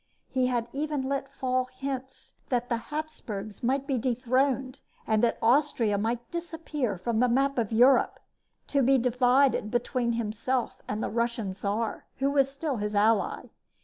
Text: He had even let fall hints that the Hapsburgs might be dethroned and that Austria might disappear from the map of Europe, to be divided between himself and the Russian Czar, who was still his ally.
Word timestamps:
He 0.29 0.47
had 0.47 0.67
even 0.73 1.03
let 1.03 1.31
fall 1.31 1.65
hints 1.65 2.33
that 2.49 2.69
the 2.69 2.89
Hapsburgs 2.89 3.61
might 3.61 3.85
be 3.85 3.99
dethroned 3.99 4.79
and 5.05 5.23
that 5.23 5.37
Austria 5.43 5.95
might 5.99 6.31
disappear 6.31 6.97
from 6.97 7.19
the 7.19 7.29
map 7.29 7.59
of 7.59 7.71
Europe, 7.71 8.19
to 8.65 8.81
be 8.81 8.97
divided 8.97 9.69
between 9.69 10.13
himself 10.13 10.81
and 10.87 11.03
the 11.03 11.09
Russian 11.11 11.53
Czar, 11.53 12.07
who 12.15 12.31
was 12.31 12.49
still 12.49 12.77
his 12.77 12.95
ally. 12.95 13.49